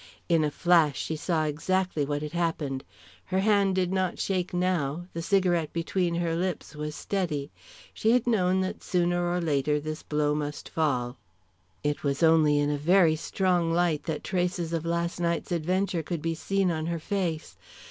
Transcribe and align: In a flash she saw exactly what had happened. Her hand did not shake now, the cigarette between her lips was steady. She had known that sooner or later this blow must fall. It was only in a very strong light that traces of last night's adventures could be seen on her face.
In 0.27 0.43
a 0.43 0.49
flash 0.49 0.99
she 0.99 1.15
saw 1.15 1.43
exactly 1.45 2.05
what 2.05 2.23
had 2.23 2.31
happened. 2.31 2.83
Her 3.25 3.41
hand 3.41 3.75
did 3.75 3.93
not 3.93 4.17
shake 4.17 4.51
now, 4.51 5.05
the 5.13 5.21
cigarette 5.21 5.71
between 5.73 6.15
her 6.15 6.35
lips 6.35 6.75
was 6.75 6.95
steady. 6.95 7.51
She 7.93 8.09
had 8.09 8.25
known 8.25 8.61
that 8.61 8.81
sooner 8.81 9.31
or 9.31 9.39
later 9.39 9.79
this 9.79 10.01
blow 10.01 10.33
must 10.33 10.69
fall. 10.69 11.17
It 11.83 12.03
was 12.03 12.23
only 12.23 12.57
in 12.57 12.71
a 12.71 12.77
very 12.79 13.15
strong 13.15 13.71
light 13.71 14.05
that 14.05 14.23
traces 14.23 14.73
of 14.73 14.87
last 14.87 15.19
night's 15.19 15.51
adventures 15.51 16.05
could 16.07 16.23
be 16.23 16.33
seen 16.33 16.71
on 16.71 16.87
her 16.87 16.97
face. 16.99 17.55